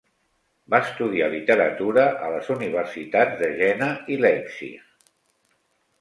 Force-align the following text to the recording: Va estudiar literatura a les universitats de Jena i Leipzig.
Va 0.73 0.79
estudiar 0.85 1.27
literatura 1.33 2.07
a 2.27 2.31
les 2.37 2.49
universitats 2.57 3.39
de 3.43 3.53
Jena 3.63 3.91
i 4.17 4.21
Leipzig. 4.23 5.13